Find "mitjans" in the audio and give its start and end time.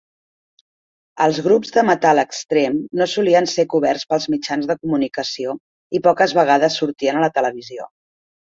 4.37-4.71